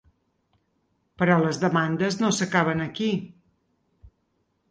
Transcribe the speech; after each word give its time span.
Però 1.23 1.35
les 1.41 1.59
demandes 1.65 2.17
no 2.23 2.31
s’acaben 2.37 2.81
aquí. 2.87 3.09